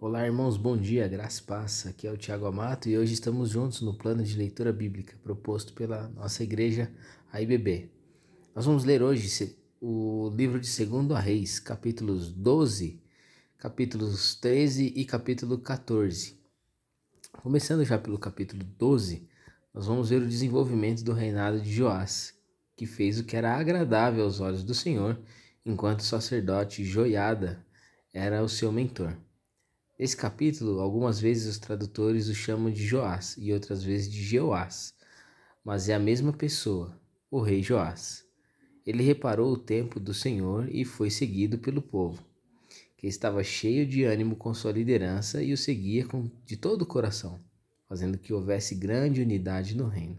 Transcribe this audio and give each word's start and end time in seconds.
Olá, 0.00 0.26
irmãos, 0.26 0.56
bom 0.56 0.76
dia, 0.76 1.06
graça 1.08 1.40
e 1.40 1.44
paz. 1.44 1.86
Aqui 1.86 2.06
é 2.06 2.12
o 2.12 2.16
Tiago 2.16 2.46
Amato 2.46 2.88
e 2.88 2.98
hoje 2.98 3.14
estamos 3.14 3.50
juntos 3.50 3.80
no 3.80 3.94
plano 3.94 4.22
de 4.22 4.36
leitura 4.36 4.72
bíblica 4.72 5.16
proposto 5.22 5.72
pela 5.72 6.08
nossa 6.08 6.42
igreja 6.42 6.90
AIBB. 7.32 7.90
Nós 8.54 8.66
vamos 8.66 8.84
ler 8.84 9.02
hoje 9.02 9.56
o 9.80 10.30
livro 10.34 10.60
de 10.60 10.68
2 10.84 11.18
Reis, 11.18 11.58
capítulos 11.58 12.30
12, 12.30 13.00
capítulos 13.56 14.34
13 14.34 14.92
e 14.94 15.04
capítulo 15.04 15.58
14. 15.58 16.38
Começando 17.40 17.84
já 17.84 17.96
pelo 17.96 18.18
capítulo 18.18 18.64
12, 18.64 19.26
nós 19.72 19.86
vamos 19.86 20.10
ver 20.10 20.20
o 20.20 20.28
desenvolvimento 20.28 21.02
do 21.02 21.12
reinado 21.12 21.60
de 21.60 21.72
Joás, 21.72 22.34
que 22.76 22.84
fez 22.84 23.18
o 23.18 23.24
que 23.24 23.36
era 23.36 23.54
agradável 23.54 24.24
aos 24.24 24.40
olhos 24.40 24.64
do 24.64 24.74
Senhor, 24.74 25.18
enquanto 25.64 26.00
o 26.00 26.04
sacerdote 26.04 26.84
Joiada 26.84 27.64
era 28.12 28.42
o 28.42 28.48
seu 28.48 28.70
mentor. 28.70 29.16
Nesse 29.96 30.16
capítulo, 30.16 30.80
algumas 30.80 31.20
vezes 31.20 31.46
os 31.46 31.58
tradutores 31.58 32.26
o 32.26 32.34
chamam 32.34 32.68
de 32.68 32.84
Joás 32.84 33.36
e 33.38 33.52
outras 33.52 33.84
vezes 33.84 34.10
de 34.10 34.24
Jeoás, 34.24 34.92
mas 35.64 35.88
é 35.88 35.94
a 35.94 36.00
mesma 36.00 36.32
pessoa, 36.32 37.00
o 37.30 37.40
rei 37.40 37.62
Joás. 37.62 38.24
Ele 38.84 39.04
reparou 39.04 39.52
o 39.52 39.56
tempo 39.56 40.00
do 40.00 40.12
Senhor 40.12 40.68
e 40.68 40.84
foi 40.84 41.10
seguido 41.10 41.58
pelo 41.58 41.80
povo, 41.80 42.20
que 42.96 43.06
estava 43.06 43.44
cheio 43.44 43.86
de 43.86 44.02
ânimo 44.02 44.34
com 44.34 44.52
sua 44.52 44.72
liderança 44.72 45.40
e 45.40 45.52
o 45.52 45.56
seguia 45.56 46.04
com, 46.04 46.28
de 46.44 46.56
todo 46.56 46.82
o 46.82 46.86
coração, 46.86 47.38
fazendo 47.88 48.18
que 48.18 48.32
houvesse 48.32 48.74
grande 48.74 49.22
unidade 49.22 49.76
no 49.76 49.86
reino. 49.86 50.18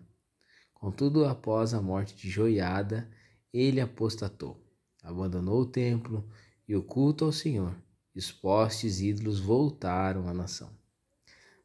Contudo, 0.74 1.26
após 1.26 1.74
a 1.74 1.82
morte 1.82 2.16
de 2.16 2.30
Joiada, 2.30 3.10
ele 3.54 3.82
apostatou, 3.82 4.58
abandonou 5.04 5.60
o 5.60 5.66
templo 5.66 6.26
e 6.66 6.78
o 6.78 6.82
culto 6.82 7.26
ao 7.26 7.34
Senhor 7.34 7.76
e 8.16 8.20
os 8.20 8.32
postes 8.32 9.02
ídolos 9.02 9.40
voltaram 9.40 10.28
à 10.30 10.34
nação. 10.34 10.72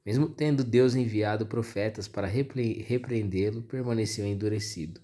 Mesmo 0.05 0.29
tendo 0.29 0.65
Deus 0.65 0.95
enviado 0.95 1.47
profetas 1.47 2.09
para 2.09 2.27
repreendê-lo, 2.27 3.63
permaneceu 3.63 4.27
endurecido. 4.27 5.01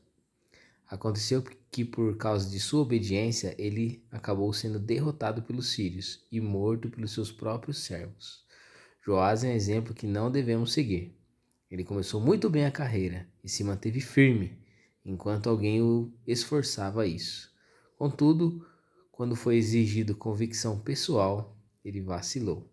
Aconteceu 0.89 1.45
que, 1.71 1.85
por 1.85 2.17
causa 2.17 2.49
de 2.49 2.59
sua 2.59 2.81
obediência, 2.81 3.55
ele 3.59 4.05
acabou 4.11 4.53
sendo 4.53 4.79
derrotado 4.79 5.43
pelos 5.43 5.69
sírios 5.69 6.25
e 6.31 6.41
morto 6.41 6.89
pelos 6.89 7.13
seus 7.13 7.31
próprios 7.31 7.85
servos. 7.85 8.45
Joás 9.05 9.45
é 9.45 9.49
um 9.49 9.53
exemplo 9.53 9.95
que 9.95 10.07
não 10.07 10.31
devemos 10.31 10.73
seguir. 10.73 11.17
Ele 11.71 11.85
começou 11.85 12.21
muito 12.21 12.49
bem 12.49 12.65
a 12.65 12.71
carreira 12.71 13.29
e 13.43 13.49
se 13.49 13.63
manteve 13.63 14.01
firme, 14.01 14.59
enquanto 15.05 15.49
alguém 15.49 15.83
o 15.83 16.13
esforçava 16.27 17.03
a 17.03 17.07
isso. 17.07 17.53
Contudo, 17.99 18.65
quando 19.17 19.35
foi 19.35 19.57
exigido 19.57 20.15
convicção 20.15 20.79
pessoal, 20.79 21.57
ele 21.83 22.03
vacilou. 22.03 22.71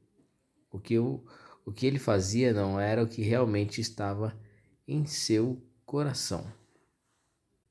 O 0.69 0.77
que, 0.77 0.95
eu, 0.95 1.23
o 1.65 1.71
que 1.71 1.85
ele 1.85 1.97
fazia 1.97 2.51
não 2.53 2.77
era 2.77 3.01
o 3.01 3.07
que 3.07 3.21
realmente 3.21 3.79
estava 3.79 4.37
em 4.85 5.05
seu 5.05 5.63
coração. 5.85 6.45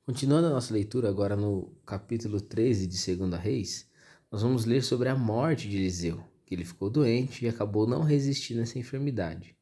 Continuando 0.03 0.47
a 0.47 0.49
nossa 0.49 0.73
leitura 0.73 1.07
agora 1.07 1.35
no 1.35 1.71
capítulo 1.85 2.41
13 2.41 2.87
de 2.87 3.15
2 3.15 3.39
Reis, 3.39 3.87
nós 4.31 4.41
vamos 4.41 4.65
ler 4.65 4.81
sobre 4.81 5.07
a 5.07 5.15
morte 5.15 5.69
de 5.69 5.77
Eliseu, 5.77 6.23
que 6.43 6.55
ele 6.55 6.65
ficou 6.65 6.89
doente 6.89 7.45
e 7.45 7.47
acabou 7.47 7.85
não 7.85 8.01
resistindo 8.01 8.59
a 8.59 8.63
essa 8.63 8.79
enfermidade. 8.79 9.55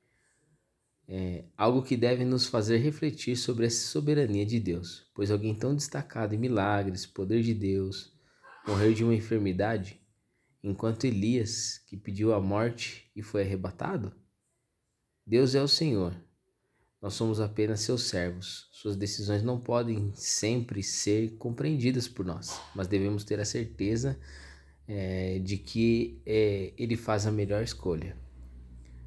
É 1.05 1.43
algo 1.57 1.83
que 1.83 1.97
deve 1.97 2.23
nos 2.23 2.45
fazer 2.45 2.77
refletir 2.77 3.35
sobre 3.35 3.65
a 3.65 3.69
soberania 3.69 4.45
de 4.45 4.57
Deus, 4.57 5.05
pois 5.13 5.29
alguém 5.29 5.53
tão 5.53 5.75
destacado 5.75 6.33
em 6.33 6.37
milagres, 6.37 7.05
poder 7.05 7.43
de 7.43 7.53
Deus, 7.53 8.10
morreu 8.67 8.93
de 8.93 9.03
uma 9.03 9.15
enfermidade, 9.15 9.99
enquanto 10.63 11.05
Elias, 11.05 11.79
que 11.87 11.97
pediu 11.97 12.33
a 12.33 12.39
morte 12.39 13.09
e 13.15 13.21
foi 13.21 13.41
arrebatado? 13.41 14.13
Deus 15.25 15.55
é 15.55 15.61
o 15.61 15.67
Senhor. 15.67 16.15
Nós 17.01 17.15
somos 17.15 17.39
apenas 17.39 17.81
seus 17.81 18.03
servos. 18.03 18.69
Suas 18.71 18.95
decisões 18.95 19.41
não 19.41 19.59
podem 19.59 20.11
sempre 20.13 20.83
ser 20.83 21.37
compreendidas 21.37 22.07
por 22.07 22.25
nós, 22.25 22.61
mas 22.75 22.87
devemos 22.87 23.23
ter 23.23 23.39
a 23.39 23.45
certeza 23.45 24.19
é, 24.87 25.39
de 25.39 25.57
que 25.57 26.21
é, 26.25 26.73
ele 26.77 26.95
faz 26.95 27.25
a 27.25 27.31
melhor 27.31 27.63
escolha. 27.63 28.15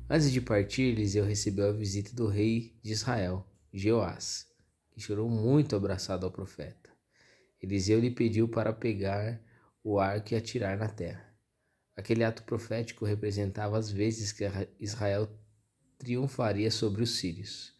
Antes 0.09 0.33
de 0.33 0.41
partir, 0.41 0.83
Eliseu 0.83 1.25
recebeu 1.25 1.69
a 1.69 1.73
visita 1.73 2.15
do 2.15 2.27
rei 2.27 2.77
de 2.83 2.93
Israel, 2.93 3.47
Jeoás, 3.73 4.47
que 4.91 5.01
chorou 5.01 5.29
muito 5.29 5.77
abraçado 5.77 6.27
ao 6.27 6.33
profeta. 6.33 6.91
Eliseu 7.63 8.01
lhe 8.01 8.11
pediu 8.11 8.49
para 8.49 8.73
pegar 8.73 9.41
o 9.85 10.01
arco 10.01 10.33
e 10.33 10.37
atirar 10.37 10.79
na 10.79 10.89
terra. 10.89 11.33
Aquele 11.95 12.25
ato 12.25 12.43
profético 12.43 13.05
representava 13.05 13.79
as 13.79 13.91
vezes 13.91 14.33
que 14.33 14.45
Israel 14.81 15.29
triunfaria 15.99 16.71
sobre 16.71 17.03
os 17.03 17.19
sírios. 17.19 17.75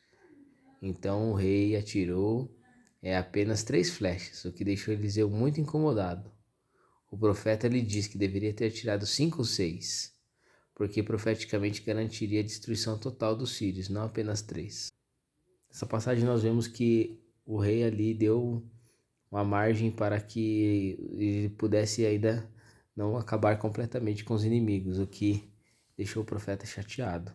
Então 0.83 1.33
o 1.33 1.35
rei 1.35 1.75
atirou 1.75 2.55
é 3.03 3.17
apenas 3.17 3.63
três 3.63 3.91
flechas, 3.91 4.45
o 4.45 4.53
que 4.53 4.65
deixou 4.65 4.95
Eliseu 4.95 5.29
muito 5.29 5.61
incomodado. 5.61 6.31
O 7.11 7.19
profeta 7.19 7.69
lhe 7.69 7.83
disse 7.83 8.09
que 8.09 8.17
deveria 8.17 8.53
ter 8.53 8.71
tirado 8.71 9.07
cinco 9.07 9.39
ou 9.39 9.45
seis, 9.45 10.15
porque 10.75 11.03
profeticamente 11.03 11.83
garantiria 11.83 12.41
a 12.41 12.45
destruição 12.45 12.99
total 12.99 13.37
dos 13.37 13.57
sírios, 13.57 13.91
não 13.91 14.05
apenas 14.05 14.41
três. 14.41 14.91
Nessa 15.69 15.87
passagem 15.87 16.25
nós 16.25 16.43
vemos 16.43 16.67
que 16.67 17.21
o 17.45 17.59
rei 17.59 17.85
ali 17.85 18.15
deu 18.15 18.67
uma 19.35 19.43
margem 19.43 19.91
para 19.91 20.21
que 20.21 20.97
ele 21.11 21.49
pudesse 21.59 22.07
ainda 22.07 22.49
não 22.95 23.17
acabar 23.17 23.59
completamente 23.59 24.23
com 24.23 24.33
os 24.33 24.45
inimigos, 24.45 25.01
o 25.01 25.09
que 25.09 25.53
deixou 25.97 26.23
o 26.23 26.27
profeta 26.27 26.65
chateado. 26.65 27.33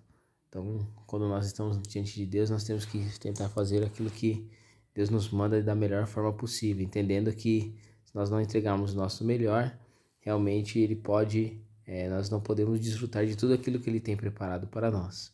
Então, 0.47 0.87
quando 1.05 1.27
nós 1.27 1.45
estamos 1.45 1.77
diante 1.81 2.15
de 2.15 2.25
Deus, 2.25 2.49
nós 2.49 2.63
temos 2.63 2.85
que 2.85 2.99
tentar 3.19 3.49
fazer 3.49 3.83
aquilo 3.83 4.09
que 4.09 4.49
Deus 4.95 5.09
nos 5.09 5.29
manda 5.29 5.61
da 5.61 5.75
melhor 5.75 6.07
forma 6.07 6.31
possível, 6.31 6.85
entendendo 6.85 7.33
que 7.33 7.75
se 8.05 8.15
nós 8.15 8.29
não 8.29 8.39
entregarmos 8.39 8.93
o 8.93 8.97
nosso 8.97 9.25
melhor, 9.25 9.77
realmente 10.21 10.79
Ele 10.79 10.95
pode, 10.95 11.61
é, 11.85 12.07
nós 12.07 12.29
não 12.29 12.39
podemos 12.39 12.79
desfrutar 12.79 13.25
de 13.25 13.35
tudo 13.35 13.53
aquilo 13.53 13.77
que 13.77 13.89
Ele 13.89 13.99
tem 13.99 14.15
preparado 14.15 14.67
para 14.67 14.89
nós. 14.89 15.33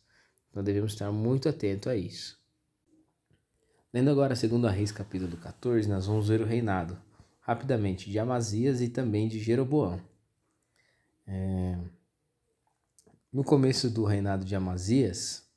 Então 0.50 0.64
devemos 0.64 0.94
estar 0.94 1.12
muito 1.12 1.48
atento 1.48 1.88
a 1.88 1.94
isso. 1.94 2.36
Lendo 3.96 4.10
agora 4.10 4.36
segundo 4.36 4.68
a 4.68 4.70
Reis 4.70 4.92
capítulo 4.92 5.38
14, 5.38 5.88
nós 5.88 6.06
vamos 6.06 6.28
ver 6.28 6.42
o 6.42 6.44
reinado, 6.44 6.98
rapidamente, 7.40 8.10
de 8.10 8.18
Amazias 8.18 8.82
e 8.82 8.90
também 8.90 9.26
de 9.26 9.38
Jeroboão. 9.38 9.98
É... 11.26 11.78
No 13.32 13.42
começo 13.42 13.88
do 13.88 14.04
reinado 14.04 14.44
de 14.44 14.54
Amazias, 14.54 15.48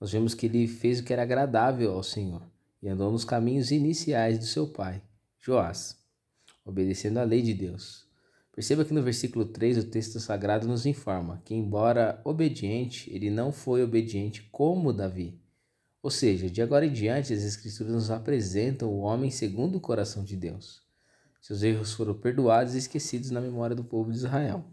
nós 0.00 0.12
vemos 0.12 0.34
que 0.34 0.46
ele 0.46 0.68
fez 0.68 1.00
o 1.00 1.02
que 1.02 1.12
era 1.12 1.22
agradável 1.22 1.94
ao 1.94 2.02
Senhor 2.04 2.42
e 2.80 2.88
andou 2.88 3.10
nos 3.10 3.24
caminhos 3.24 3.72
iniciais 3.72 4.38
do 4.38 4.44
seu 4.44 4.68
pai, 4.68 5.02
Joás, 5.40 5.96
obedecendo 6.64 7.18
à 7.18 7.24
lei 7.24 7.42
de 7.42 7.54
Deus. 7.54 8.06
Perceba 8.52 8.84
que 8.84 8.94
no 8.94 9.02
versículo 9.02 9.46
3 9.46 9.78
o 9.78 9.90
texto 9.90 10.20
sagrado 10.20 10.68
nos 10.68 10.86
informa 10.86 11.42
que, 11.44 11.56
embora 11.56 12.20
obediente, 12.22 13.12
ele 13.12 13.30
não 13.30 13.50
foi 13.50 13.82
obediente 13.82 14.48
como 14.52 14.92
Davi 14.92 15.44
ou 16.06 16.10
seja, 16.10 16.48
de 16.48 16.62
agora 16.62 16.86
em 16.86 16.92
diante, 16.92 17.32
as 17.32 17.42
Escrituras 17.42 17.92
nos 17.92 18.10
apresentam 18.12 18.88
o 18.88 19.00
homem 19.00 19.28
segundo 19.28 19.74
o 19.74 19.80
coração 19.80 20.22
de 20.22 20.36
Deus. 20.36 20.80
Seus 21.42 21.64
erros 21.64 21.94
foram 21.94 22.14
perdoados 22.14 22.76
e 22.76 22.78
esquecidos 22.78 23.32
na 23.32 23.40
memória 23.40 23.74
do 23.74 23.82
povo 23.82 24.12
de 24.12 24.18
Israel. 24.18 24.64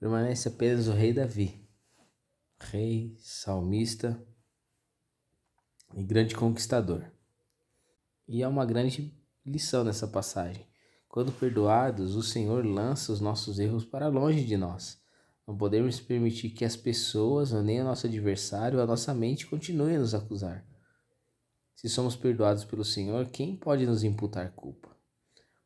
Permanece 0.00 0.48
apenas 0.48 0.88
o 0.88 0.92
rei 0.92 1.12
Davi, 1.12 1.64
rei, 2.58 3.14
salmista 3.20 4.20
e 5.94 6.02
grande 6.02 6.34
conquistador. 6.34 7.04
E 8.26 8.42
há 8.42 8.48
uma 8.48 8.66
grande 8.66 9.16
lição 9.46 9.84
nessa 9.84 10.08
passagem. 10.08 10.66
Quando 11.08 11.30
perdoados, 11.30 12.16
o 12.16 12.22
Senhor 12.24 12.66
lança 12.66 13.12
os 13.12 13.20
nossos 13.20 13.60
erros 13.60 13.84
para 13.84 14.08
longe 14.08 14.44
de 14.44 14.56
nós 14.56 15.03
não 15.46 15.56
podemos 15.56 16.00
permitir 16.00 16.50
que 16.50 16.64
as 16.64 16.74
pessoas, 16.74 17.52
nem 17.52 17.80
o 17.80 17.84
nosso 17.84 18.06
adversário, 18.06 18.80
a 18.80 18.86
nossa 18.86 19.12
mente 19.12 19.46
continuem 19.46 19.96
a 19.96 19.98
nos 19.98 20.14
acusar. 20.14 20.64
Se 21.74 21.88
somos 21.88 22.16
perdoados 22.16 22.64
pelo 22.64 22.84
Senhor, 22.84 23.26
quem 23.26 23.54
pode 23.54 23.84
nos 23.84 24.02
imputar 24.02 24.52
culpa? 24.52 24.88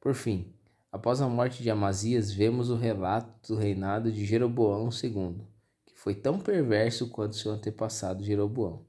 Por 0.01 0.15
fim, 0.15 0.53
após 0.91 1.21
a 1.21 1.29
morte 1.29 1.63
de 1.63 1.71
Amazias, 1.71 2.33
vemos 2.33 2.71
o 2.71 2.75
relato 2.75 3.55
do 3.55 3.59
reinado 3.61 4.11
de 4.11 4.25
Jeroboão 4.25 4.89
II, 4.91 5.47
que 5.87 5.95
foi 5.97 6.15
tão 6.15 6.41
perverso 6.41 7.09
quanto 7.09 7.37
seu 7.37 7.53
antepassado 7.53 8.25
Jeroboão. 8.25 8.85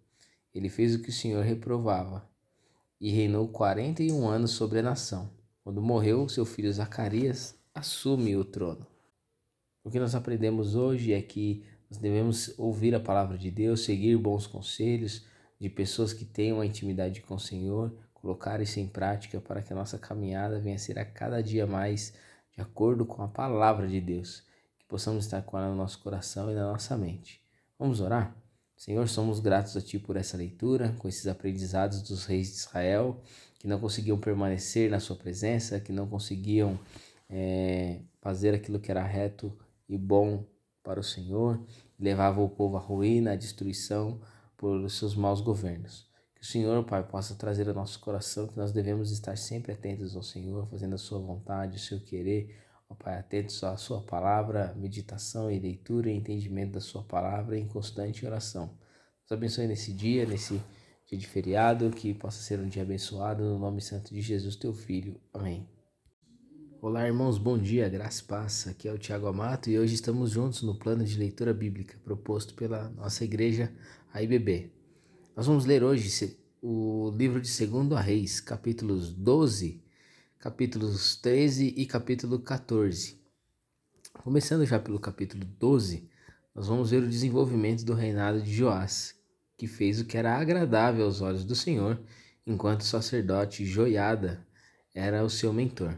Ele 0.54 0.70
fez 0.70 0.96
o 0.96 1.02
que 1.04 1.10
o 1.10 1.14
Senhor 1.14 1.44
reprovava 1.44 2.28
e 3.00 3.12
reinou 3.12 3.48
41 3.48 4.28
anos 4.28 4.52
sobre 4.52 4.80
a 4.80 4.84
nação. 4.84 5.30
Quando 5.64 5.84
morreu, 5.84 6.28
seu 6.28 6.46
filho 6.46 6.74
Zacarias 6.74 7.56
assume 7.76 8.36
o 8.36 8.44
trono. 8.44 8.88
O 9.90 9.92
que 9.92 10.00
nós 10.00 10.14
aprendemos 10.14 10.76
hoje 10.76 11.14
é 11.14 11.20
que 11.20 11.64
nós 11.90 12.00
devemos 12.00 12.54
ouvir 12.60 12.94
a 12.94 13.00
palavra 13.00 13.36
de 13.40 13.50
Deus, 13.50 13.86
seguir 13.86 14.16
bons 14.18 14.46
conselhos 14.46 15.26
de 15.60 15.68
pessoas 15.68 16.14
que 16.14 16.24
tenham 16.24 16.58
uma 16.58 16.66
intimidade 16.68 17.22
com 17.22 17.34
o 17.34 17.40
Senhor, 17.40 17.92
colocar 18.14 18.62
isso 18.62 18.80
em 18.80 18.86
prática 18.86 19.42
para 19.42 19.64
que 19.64 19.74
a 19.74 19.76
nossa 19.76 19.98
caminhada 19.98 20.60
venha 20.60 20.76
a 20.76 20.78
ser 20.78 21.00
a 21.00 21.06
cada 21.06 21.42
dia 21.42 21.66
mais 21.66 22.14
de 22.56 22.62
acordo 22.62 23.04
com 23.04 23.24
a 23.24 23.28
palavra 23.28 23.88
de 23.88 24.00
Deus. 24.00 24.44
Que 24.78 24.86
possamos 24.86 25.26
estar 25.26 25.42
com 25.42 25.58
ela 25.58 25.70
no 25.70 25.76
nosso 25.76 25.98
coração 26.04 26.52
e 26.52 26.54
na 26.54 26.72
nossa 26.72 26.96
mente. 26.96 27.42
Vamos 27.80 28.00
orar? 28.00 28.38
Senhor, 28.78 29.10
somos 29.10 29.40
gratos 29.40 29.76
a 29.76 29.82
Ti 29.82 29.98
por 29.98 30.18
essa 30.18 30.38
leitura, 30.38 30.94
com 31.00 31.08
esses 31.08 31.26
aprendizados 31.26 32.04
dos 32.04 32.26
reis 32.26 32.50
de 32.50 32.58
Israel, 32.58 33.20
que 33.58 33.68
não 33.68 33.80
conseguiam 33.80 34.20
permanecer 34.20 34.92
na 34.92 35.00
Sua 35.00 35.16
presença, 35.16 35.80
que 35.80 35.92
não 35.92 36.08
conseguiam 36.08 36.80
é, 37.28 38.02
fazer 38.22 38.54
aquilo 38.54 38.80
que 38.80 38.92
era 38.92 39.04
reto 39.04 39.52
e 39.90 39.98
bom 39.98 40.46
para 40.84 41.00
o 41.00 41.04
Senhor, 41.04 41.60
levava 42.00 42.42
o 42.42 42.50
povo 42.50 42.78
à 42.78 42.80
ruína, 42.80 43.34
à 43.34 43.36
destruição 43.36 44.22
por 44.56 44.90
seus 44.90 45.16
maus 45.16 45.42
governos. 45.42 46.08
Que 46.36 46.44
o 46.44 46.46
Senhor, 46.46 46.86
Pai, 46.86 47.06
possa 47.06 47.36
trazer 47.36 47.68
ao 47.68 47.76
nosso 47.76 48.00
coração 48.00 48.48
que 48.48 48.58
nós 48.58 48.72
devemos 48.72 49.12
estar 49.12 49.38
sempre 49.38 49.74
atentos 49.74 50.16
ao 50.16 50.24
Senhor, 50.24 50.66
fazendo 50.68 50.96
a 50.96 50.98
Sua 50.98 51.20
vontade, 51.20 51.76
o 51.76 51.80
seu 51.80 52.00
querer, 52.00 52.56
ó 52.90 52.96
Pai, 52.96 53.18
atentos 53.20 53.62
à 53.64 53.76
Sua 53.76 54.02
palavra, 54.02 54.74
meditação 54.78 55.52
e 55.52 55.60
leitura 55.60 56.10
e 56.10 56.16
entendimento 56.16 56.74
da 56.74 56.82
Sua 56.82 57.04
palavra 57.04 57.58
em 57.58 57.68
constante 57.68 58.26
oração. 58.26 58.78
Nos 59.24 59.32
abençoe 59.32 59.68
nesse 59.68 59.92
dia, 59.92 60.26
nesse 60.26 60.62
dia 61.06 61.18
de 61.18 61.28
feriado, 61.28 61.90
que 61.90 62.14
possa 62.14 62.42
ser 62.42 62.60
um 62.60 62.70
dia 62.70 62.84
abençoado, 62.84 63.44
no 63.44 63.60
nome 63.60 63.82
santo 63.82 64.14
de 64.14 64.22
Jesus, 64.22 64.56
Teu 64.56 64.74
Filho. 64.74 65.20
Amém. 65.34 65.79
Olá, 66.82 67.06
irmãos, 67.06 67.38
bom 67.38 67.58
dia, 67.58 67.90
graça 67.90 68.24
paz. 68.26 68.66
Aqui 68.66 68.88
é 68.88 68.94
o 68.94 68.98
Tiago 68.98 69.28
Amato 69.28 69.70
e 69.70 69.78
hoje 69.78 69.96
estamos 69.96 70.32
juntos 70.32 70.62
no 70.62 70.74
plano 70.74 71.04
de 71.04 71.20
leitura 71.20 71.54
bíblica 71.54 72.00
proposto 72.06 72.54
pela 72.54 72.88
nossa 72.92 73.26
igreja, 73.26 73.70
a 74.14 74.24
IBB. 74.24 74.72
Nós 75.36 75.46
vamos 75.46 75.66
ler 75.66 75.84
hoje 75.84 76.38
o 76.62 77.12
livro 77.14 77.42
de 77.42 77.68
2 77.68 78.02
Reis, 78.02 78.40
capítulos 78.40 79.12
12, 79.12 79.84
capítulos 80.40 81.18
13 81.18 81.74
e 81.76 81.86
capítulo 81.86 82.40
14. 82.40 83.22
Começando 84.24 84.66
já 84.66 84.80
pelo 84.80 85.02
capítulo 85.02 85.44
12, 85.60 86.10
nós 86.56 86.68
vamos 86.68 86.92
ver 86.92 87.04
o 87.04 87.10
desenvolvimento 87.10 87.84
do 87.84 87.94
reinado 87.94 88.42
de 88.42 88.54
Joás, 88.54 89.16
que 89.58 89.68
fez 89.68 90.00
o 90.00 90.06
que 90.06 90.18
era 90.18 90.38
agradável 90.38 91.04
aos 91.04 91.20
olhos 91.20 91.44
do 91.44 91.56
Senhor, 91.56 92.00
enquanto 92.48 92.82
o 92.82 92.86
sacerdote 92.86 93.66
Joiada 93.66 94.48
era 94.96 95.26
o 95.26 95.30
seu 95.30 95.52
mentor. 95.52 95.98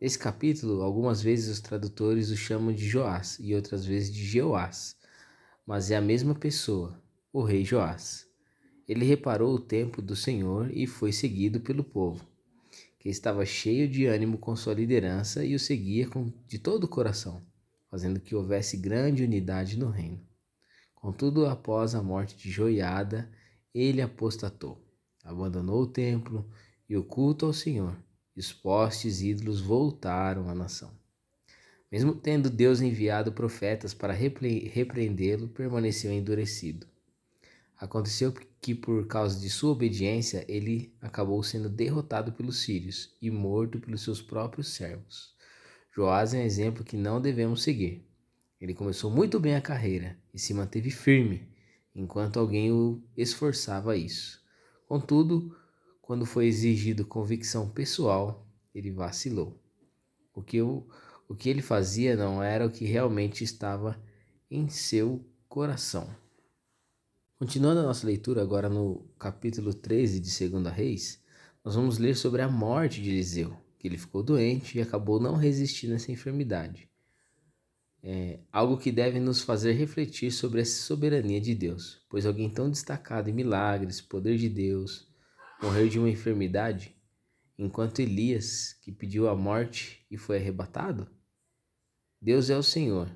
Nesse 0.00 0.18
capítulo, 0.18 0.80
algumas 0.80 1.20
vezes 1.20 1.50
os 1.50 1.60
tradutores 1.60 2.30
o 2.30 2.36
chamam 2.36 2.72
de 2.72 2.88
Joás 2.88 3.36
e 3.38 3.54
outras 3.54 3.84
vezes 3.84 4.10
de 4.10 4.24
Jeoás, 4.24 4.96
mas 5.66 5.90
é 5.90 5.96
a 5.96 6.00
mesma 6.00 6.34
pessoa, 6.34 6.98
o 7.30 7.42
rei 7.42 7.66
Joás. 7.66 8.26
Ele 8.88 9.04
reparou 9.04 9.54
o 9.54 9.60
tempo 9.60 10.00
do 10.00 10.16
Senhor 10.16 10.70
e 10.74 10.86
foi 10.86 11.12
seguido 11.12 11.60
pelo 11.60 11.84
povo, 11.84 12.24
que 12.98 13.10
estava 13.10 13.44
cheio 13.44 13.86
de 13.86 14.06
ânimo 14.06 14.38
com 14.38 14.56
sua 14.56 14.72
liderança 14.72 15.44
e 15.44 15.54
o 15.54 15.60
seguia 15.60 16.08
com, 16.08 16.32
de 16.48 16.58
todo 16.58 16.84
o 16.84 16.88
coração, 16.88 17.42
fazendo 17.90 18.20
que 18.20 18.34
houvesse 18.34 18.78
grande 18.78 19.22
unidade 19.22 19.78
no 19.78 19.90
reino. 19.90 20.26
Contudo, 20.94 21.44
após 21.44 21.94
a 21.94 22.02
morte 22.02 22.38
de 22.38 22.50
Joiada, 22.50 23.30
ele 23.74 24.00
apostatou, 24.00 24.82
abandonou 25.22 25.82
o 25.82 25.86
templo 25.86 26.50
e 26.88 26.96
o 26.96 27.04
culto 27.04 27.44
ao 27.44 27.52
Senhor 27.52 27.98
e 28.36 28.40
os 28.40 28.52
postes 28.52 29.20
ídolos 29.20 29.60
voltaram 29.60 30.48
à 30.48 30.54
nação. 30.54 30.90
Mesmo 31.90 32.14
tendo 32.14 32.48
Deus 32.48 32.80
enviado 32.80 33.32
profetas 33.32 33.92
para 33.92 34.12
repreendê-lo, 34.12 35.48
permaneceu 35.48 36.12
endurecido. 36.12 36.86
Aconteceu 37.76 38.32
que, 38.60 38.74
por 38.74 39.06
causa 39.06 39.40
de 39.40 39.48
sua 39.48 39.72
obediência, 39.72 40.44
ele 40.46 40.94
acabou 41.00 41.42
sendo 41.42 41.68
derrotado 41.68 42.32
pelos 42.32 42.58
sírios 42.58 43.16
e 43.20 43.30
morto 43.30 43.80
pelos 43.80 44.02
seus 44.02 44.20
próprios 44.20 44.68
servos. 44.74 45.34
Joás 45.92 46.34
é 46.34 46.38
um 46.38 46.42
exemplo 46.42 46.84
que 46.84 46.96
não 46.96 47.20
devemos 47.20 47.62
seguir. 47.62 48.06
Ele 48.60 48.74
começou 48.74 49.10
muito 49.10 49.40
bem 49.40 49.56
a 49.56 49.60
carreira 49.60 50.16
e 50.32 50.38
se 50.38 50.52
manteve 50.52 50.90
firme, 50.90 51.48
enquanto 51.94 52.38
alguém 52.38 52.70
o 52.70 53.02
esforçava 53.16 53.92
a 53.92 53.96
isso. 53.96 54.40
Contudo, 54.86 55.56
quando 56.10 56.26
foi 56.26 56.46
exigido 56.46 57.06
convicção 57.06 57.70
pessoal, 57.70 58.44
ele 58.74 58.90
vacilou. 58.90 59.62
O 60.34 60.42
que, 60.42 60.56
eu, 60.56 60.84
o 61.28 61.36
que 61.36 61.48
ele 61.48 61.62
fazia 61.62 62.16
não 62.16 62.42
era 62.42 62.66
o 62.66 62.70
que 62.70 62.84
realmente 62.84 63.44
estava 63.44 63.96
em 64.50 64.68
seu 64.68 65.24
coração. 65.48 66.12
Continuando 67.38 67.78
a 67.78 67.84
nossa 67.84 68.04
leitura 68.04 68.42
agora 68.42 68.68
no 68.68 69.08
capítulo 69.20 69.72
13 69.72 70.18
de 70.18 70.48
2 70.48 70.74
Reis, 70.74 71.22
nós 71.64 71.76
vamos 71.76 71.98
ler 71.98 72.16
sobre 72.16 72.42
a 72.42 72.48
morte 72.48 73.00
de 73.00 73.10
Eliseu, 73.10 73.56
que 73.78 73.86
ele 73.86 73.96
ficou 73.96 74.20
doente 74.20 74.78
e 74.78 74.82
acabou 74.82 75.20
não 75.20 75.36
resistindo 75.36 75.92
a 75.92 75.94
essa 75.94 76.10
enfermidade. 76.10 76.90
É 78.02 78.40
algo 78.50 78.76
que 78.78 78.90
deve 78.90 79.20
nos 79.20 79.42
fazer 79.42 79.74
refletir 79.74 80.32
sobre 80.32 80.62
a 80.62 80.66
soberania 80.66 81.40
de 81.40 81.54
Deus, 81.54 82.04
pois 82.08 82.26
alguém 82.26 82.50
tão 82.50 82.68
destacado 82.68 83.30
em 83.30 83.32
milagres, 83.32 84.00
poder 84.00 84.36
de 84.36 84.48
Deus, 84.48 85.08
morreu 85.62 85.88
de 85.88 85.98
uma 85.98 86.08
enfermidade, 86.08 86.96
enquanto 87.58 88.00
Elias, 88.00 88.74
que 88.82 88.90
pediu 88.90 89.28
a 89.28 89.36
morte 89.36 90.06
e 90.10 90.16
foi 90.16 90.38
arrebatado? 90.38 91.06
Deus 92.20 92.48
é 92.50 92.56
o 92.56 92.62
Senhor. 92.62 93.10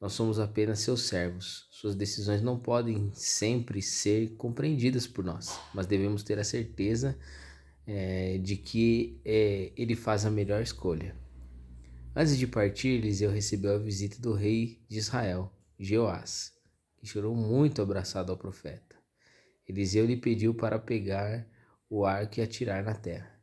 Nós 0.00 0.12
somos 0.12 0.38
apenas 0.38 0.80
seus 0.80 1.02
servos. 1.02 1.66
Suas 1.70 1.94
decisões 1.94 2.42
não 2.42 2.58
podem 2.58 3.10
sempre 3.14 3.80
ser 3.80 4.36
compreendidas 4.36 5.06
por 5.06 5.24
nós, 5.24 5.58
mas 5.72 5.86
devemos 5.86 6.22
ter 6.22 6.38
a 6.38 6.44
certeza 6.44 7.18
é, 7.86 8.38
de 8.38 8.56
que 8.56 9.20
é, 9.24 9.72
ele 9.76 9.94
faz 9.94 10.26
a 10.26 10.30
melhor 10.30 10.62
escolha. 10.62 11.16
Antes 12.14 12.36
de 12.36 12.46
partir, 12.46 12.88
Eliseu 12.88 13.30
recebeu 13.30 13.74
a 13.74 13.78
visita 13.78 14.20
do 14.20 14.34
rei 14.34 14.84
de 14.88 14.98
Israel, 14.98 15.50
Jeoás, 15.78 16.52
que 16.98 17.06
chorou 17.06 17.34
muito 17.34 17.80
abraçado 17.80 18.30
ao 18.30 18.38
profeta. 18.38 18.94
Eliseu 19.66 20.04
lhe 20.04 20.16
pediu 20.16 20.54
para 20.54 20.78
pegar 20.78 21.48
o 21.88 22.04
arco 22.04 22.38
e 22.38 22.42
atirar 22.42 22.82
na 22.84 22.94
terra. 22.94 23.34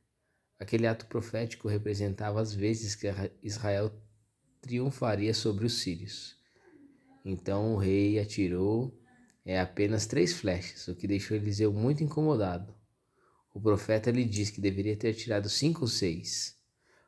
Aquele 0.60 0.86
ato 0.86 1.06
profético 1.08 1.68
representava 1.68 2.40
as 2.40 2.54
vezes 2.54 2.96
que 2.96 3.08
Israel 3.42 3.92
triunfaria 4.62 5.34
sobre 5.34 5.66
os 5.66 5.82
sírios. 5.82 6.38
Então 7.26 7.74
o 7.74 7.78
rei 7.78 8.20
atirou 8.20 8.96
é, 9.46 9.60
apenas 9.60 10.06
três 10.06 10.34
flechas, 10.34 10.88
o 10.88 10.96
que 10.96 11.08
deixou 11.08 11.36
Eliseu 11.36 11.74
muito 11.74 12.04
incomodado. 12.04 12.74
O 13.54 13.60
profeta 13.60 14.12
lhe 14.12 14.24
disse 14.24 14.54
que 14.54 14.62
deveria 14.62 14.96
ter 14.96 15.10
atirado 15.10 15.50
cinco 15.50 15.82
ou 15.82 15.88
seis, 15.88 16.56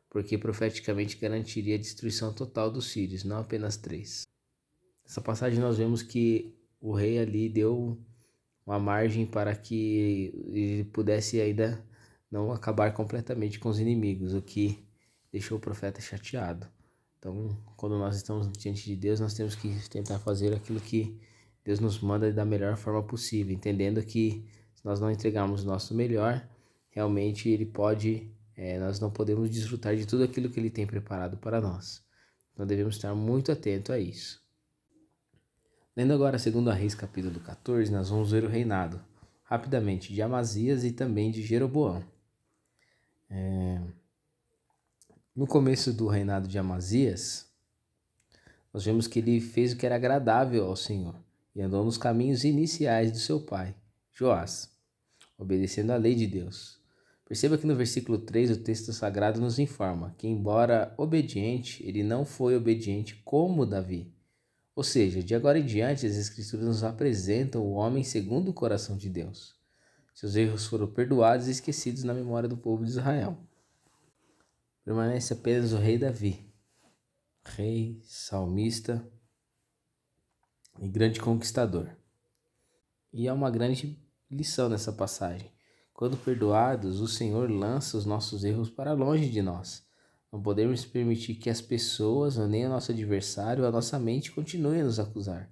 porque 0.10 0.38
profeticamente 0.38 1.18
garantiria 1.18 1.76
a 1.76 1.80
destruição 1.80 2.34
total 2.34 2.72
dos 2.72 2.92
sírios, 2.92 3.24
não 3.24 3.38
apenas 3.38 3.78
três. 3.78 4.28
Nessa 5.04 5.22
passagem 5.22 5.60
nós 5.60 5.78
vemos 5.78 6.02
que 6.02 6.56
o 6.82 6.94
rei 6.94 7.18
ali 7.18 7.50
deu 7.50 7.98
uma 8.65 8.79
margem 8.79 9.25
para 9.25 9.55
que 9.55 10.34
ele 10.48 10.84
pudesse 10.86 11.39
ainda 11.39 11.84
não 12.32 12.51
acabar 12.51 12.91
completamente 12.93 13.60
com 13.60 13.70
os 13.70 13.79
inimigos, 13.79 14.34
o 14.34 14.41
que 14.41 14.84
deixou 15.32 15.58
o 15.58 15.62
profeta 15.62 16.01
chateado. 16.01 16.67
Então, 17.20 17.58
quando 17.77 17.98
nós 17.98 18.15
estamos 18.15 18.51
diante 18.51 18.86
de 18.86 18.96
Deus, 18.96 19.20
nós 19.20 19.34
temos 19.34 19.55
que 19.55 19.70
tentar 19.89 20.20
fazer 20.20 20.53
aquilo 20.53 20.79
que 20.79 21.17
Deus 21.63 21.79
nos 21.79 22.00
manda 22.01 22.32
da 22.34 22.43
melhor 22.43 22.75
forma 22.75 23.01
possível, 23.01 23.53
entendendo 23.53 24.03
que 24.03 24.46
se 24.74 24.84
nós 24.84 25.00
não 25.00 25.10
entregarmos 25.10 25.63
o 25.63 25.65
nosso 25.65 25.93
melhor, 25.96 26.46
realmente 26.89 27.48
Ele 27.50 27.65
pode, 27.65 28.29
é, 28.55 28.77
nós 28.77 29.00
não 29.00 29.10
podemos 29.10 29.50
desfrutar 29.50 29.96
de 29.96 30.05
tudo 30.05 30.24
aquilo 30.24 30.50
que 30.50 30.60
Ele 30.60 30.70
tem 30.70 30.86
preparado 30.86 31.38
para 31.38 31.62
nós. 31.62 32.03
Então, 32.53 32.67
devemos 32.67 32.96
estar 32.96 33.15
muito 33.15 33.51
atento 33.51 33.93
a 33.93 34.00
isso. 34.00 34.43
Lendo 35.96 36.12
agora 36.12 36.40
segundo 36.40 36.72
a 36.72 36.74
Reis 36.74 36.96
capítulo 36.96 37.40
14, 37.40 37.92
nós 37.92 38.10
vamos 38.10 38.32
ver 38.32 38.44
o 38.44 38.50
reinado, 38.50 39.00
rapidamente, 39.44 40.12
de 40.12 40.24
Amazias 40.24 40.84
e 40.84 40.92
também 40.92 41.30
de 41.30 41.44
Jeroboão. 41.44 42.04
É... 43.30 43.80
No 45.36 45.46
começo 45.46 45.94
do 45.94 46.08
reinado 46.08 46.48
de 46.48 46.58
Amazias, 46.58 47.48
nós 48.74 48.84
vemos 48.84 49.06
que 49.06 49.20
ele 49.20 49.40
fez 49.40 49.74
o 49.74 49.78
que 49.78 49.86
era 49.86 49.94
agradável 49.94 50.66
ao 50.66 50.76
Senhor 50.76 51.14
e 51.56 51.62
andou 51.62 51.86
nos 51.86 52.00
caminhos 52.00 52.44
iniciais 52.44 53.12
do 53.12 53.20
seu 53.20 53.40
pai, 53.40 53.76
Joás, 54.12 54.72
obedecendo 55.38 55.92
à 55.92 55.96
lei 55.96 56.16
de 56.16 56.26
Deus. 56.26 56.80
Perceba 57.24 57.56
que 57.56 57.68
no 57.68 57.76
versículo 57.76 58.18
3 58.18 58.50
o 58.50 58.58
texto 58.64 58.92
sagrado 58.94 59.40
nos 59.40 59.60
informa 59.60 60.16
que, 60.18 60.28
embora 60.28 60.92
obediente, 60.98 61.84
ele 61.86 62.02
não 62.02 62.26
foi 62.26 62.56
obediente 62.56 63.22
como 63.24 63.64
Davi 63.64 64.12
ou 64.75 64.84
seja, 64.84 65.22
de 65.22 65.36
agora 65.36 65.60
em 65.60 65.65
diante, 65.65 66.06
as 66.06 66.15
Escrituras 66.15 66.65
nos 66.65 66.84
apresentam 66.84 67.62
o 67.62 67.74
homem 67.74 68.03
segundo 68.03 68.50
o 68.50 68.53
coração 68.53 68.98
de 68.98 69.10
Deus. 69.10 69.56
Seus 70.15 70.36
erros 70.36 70.65
foram 70.65 70.88
perdoados 70.88 71.48
e 71.48 71.51
esquecidos 71.51 72.03
na 72.03 72.13
memória 72.13 72.50
do 72.50 72.58
povo 72.58 72.84
de 72.84 72.92
Israel. 72.92 73.38
Permanece 74.84 75.34
apenas 75.34 75.74
o 75.74 75.77
rei 75.77 75.98
Davi, 75.98 76.51
rei, 77.46 78.01
salmista 78.03 79.06
e 80.80 80.88
grande 80.88 81.20
conquistador. 81.20 81.89
E 83.12 83.27
há 83.27 83.34
uma 83.34 83.51
grande 83.51 84.00
lição 84.30 84.70
nessa 84.70 84.92
passagem. 84.92 85.51
Quando 85.94 86.18
perdoados, 86.18 87.00
o 87.00 87.08
Senhor 87.08 87.50
lança 87.50 87.96
os 87.96 88.06
nossos 88.06 88.44
erros 88.44 88.70
para 88.70 88.94
longe 88.94 89.30
de 89.30 89.42
nós. 89.42 89.83
Não 90.34 90.42
podemos 90.42 90.84
permitir 90.84 91.36
que 91.36 91.48
as 91.48 91.62
pessoas, 91.62 92.40
ou 92.40 92.48
nem 92.48 92.66
o 92.66 92.70
nosso 92.70 92.92
adversário, 92.92 93.68
a 93.68 93.72
nossa 93.72 94.00
mente 94.00 94.32
continue 94.32 94.82
a 94.82 94.84
nos 94.84 95.00
acusar. 95.00 95.48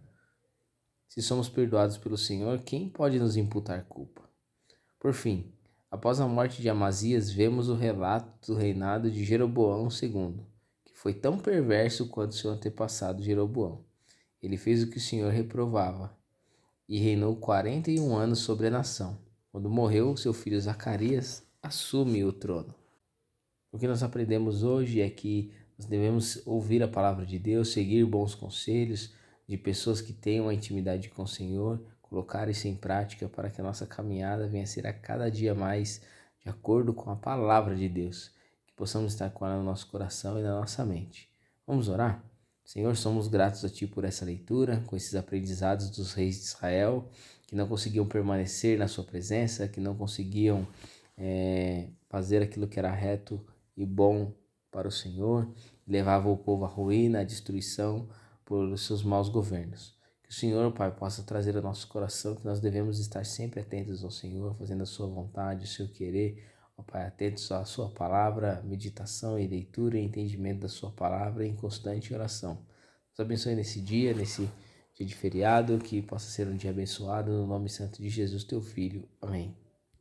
Se 1.07 1.21
somos 1.21 1.47
perdoados 1.47 1.99
pelo 1.99 2.17
Senhor, 2.17 2.57
quem 2.63 2.89
pode 2.89 3.19
nos 3.19 3.37
imputar 3.37 3.85
culpa? 3.85 4.27
Por 4.99 5.13
fim, 5.13 5.53
após 5.91 6.19
a 6.19 6.27
morte 6.27 6.63
de 6.63 6.67
Amazias, 6.67 7.29
vemos 7.29 7.69
o 7.69 7.75
relato 7.75 8.51
do 8.51 8.57
reinado 8.57 9.11
de 9.11 9.23
Jeroboão 9.23 9.87
II, 9.87 10.39
que 10.83 10.97
foi 10.97 11.13
tão 11.13 11.37
perverso 11.37 12.07
quanto 12.07 12.33
seu 12.33 12.49
antepassado 12.49 13.21
Jeroboão. 13.21 13.85
Ele 14.41 14.57
fez 14.57 14.81
o 14.81 14.89
que 14.89 14.97
o 14.97 15.01
Senhor 15.01 15.31
reprovava 15.31 16.17
e 16.89 16.97
reinou 16.97 17.35
41 17.35 18.15
anos 18.15 18.39
sobre 18.39 18.65
a 18.65 18.71
nação. 18.71 19.19
Quando 19.51 19.69
morreu, 19.69 20.17
seu 20.17 20.33
filho 20.33 20.59
Zacarias 20.59 21.43
assume 21.61 22.23
o 22.25 22.33
trono. 22.33 22.80
O 23.71 23.79
que 23.79 23.87
nós 23.87 24.03
aprendemos 24.03 24.63
hoje 24.63 24.99
é 24.99 25.09
que 25.09 25.53
nós 25.77 25.87
devemos 25.87 26.45
ouvir 26.45 26.83
a 26.83 26.89
palavra 26.89 27.25
de 27.25 27.39
Deus, 27.39 27.71
seguir 27.71 28.05
bons 28.05 28.35
conselhos 28.35 29.13
de 29.47 29.57
pessoas 29.57 30.01
que 30.01 30.11
tenham 30.11 30.45
uma 30.45 30.53
intimidade 30.53 31.07
com 31.07 31.23
o 31.23 31.27
Senhor, 31.27 31.81
colocar 32.01 32.49
isso 32.49 32.67
em 32.67 32.75
prática 32.75 33.29
para 33.29 33.49
que 33.49 33.61
a 33.61 33.63
nossa 33.63 33.87
caminhada 33.87 34.45
venha 34.45 34.65
a 34.65 34.67
ser 34.67 34.85
a 34.85 34.91
cada 34.91 35.31
dia 35.31 35.55
mais 35.55 36.01
de 36.43 36.49
acordo 36.49 36.93
com 36.93 37.09
a 37.11 37.15
palavra 37.15 37.73
de 37.73 37.87
Deus, 37.87 38.31
que 38.67 38.73
possamos 38.73 39.13
estar 39.13 39.29
com 39.29 39.45
ela 39.45 39.57
no 39.57 39.63
nosso 39.63 39.87
coração 39.87 40.37
e 40.37 40.43
na 40.43 40.59
nossa 40.59 40.83
mente. 40.85 41.29
Vamos 41.65 41.87
orar? 41.87 42.21
Senhor, 42.65 42.97
somos 42.97 43.29
gratos 43.29 43.63
a 43.63 43.69
Ti 43.69 43.87
por 43.87 44.03
essa 44.03 44.25
leitura, 44.25 44.83
com 44.85 44.97
esses 44.97 45.15
aprendizados 45.15 45.89
dos 45.89 46.13
reis 46.13 46.35
de 46.35 46.43
Israel, 46.43 47.09
que 47.47 47.55
não 47.55 47.69
conseguiam 47.69 48.05
permanecer 48.05 48.77
na 48.77 48.89
Sua 48.89 49.05
presença, 49.05 49.67
que 49.67 49.79
não 49.79 49.95
conseguiam 49.95 50.67
é, 51.17 51.87
fazer 52.09 52.41
aquilo 52.41 52.67
que 52.67 52.77
era 52.77 52.91
reto 52.91 53.41
e 53.75 53.85
bom 53.85 54.33
para 54.71 54.87
o 54.87 54.91
Senhor, 54.91 55.53
levava 55.85 56.29
o 56.29 56.37
povo 56.37 56.65
à 56.65 56.67
ruína, 56.67 57.19
à 57.19 57.23
destruição 57.23 58.07
por 58.45 58.77
seus 58.77 59.03
maus 59.03 59.29
governos. 59.29 59.95
Que 60.23 60.29
o 60.29 60.33
Senhor, 60.33 60.71
Pai, 60.73 60.95
possa 60.95 61.23
trazer 61.23 61.55
ao 61.57 61.63
nosso 61.63 61.87
coração 61.87 62.35
que 62.35 62.45
nós 62.45 62.59
devemos 62.59 62.99
estar 62.99 63.25
sempre 63.25 63.59
atentos 63.59 64.03
ao 64.03 64.11
Senhor, 64.11 64.55
fazendo 64.55 64.83
a 64.83 64.85
Sua 64.85 65.07
vontade, 65.07 65.65
o 65.65 65.67
seu 65.67 65.89
querer, 65.89 66.45
ó 66.77 66.83
Pai, 66.83 67.05
atentos 67.05 67.51
à 67.51 67.65
Sua 67.65 67.89
palavra, 67.89 68.61
meditação 68.63 69.37
e 69.37 69.45
leitura 69.47 69.97
e 69.97 70.05
entendimento 70.05 70.61
da 70.61 70.69
Sua 70.69 70.91
palavra 70.91 71.45
em 71.45 71.55
constante 71.55 72.13
oração. 72.13 72.65
Nos 73.09 73.19
abençoe 73.19 73.55
nesse 73.55 73.81
dia, 73.81 74.13
nesse 74.13 74.49
dia 74.95 75.05
de 75.05 75.15
feriado, 75.15 75.77
que 75.79 76.01
possa 76.01 76.29
ser 76.29 76.47
um 76.47 76.55
dia 76.55 76.71
abençoado, 76.71 77.31
no 77.31 77.47
nome 77.47 77.69
santo 77.69 78.01
de 78.01 78.09
Jesus, 78.09 78.43
Teu 78.45 78.61
Filho. 78.61 79.07
Amém. 79.21 79.70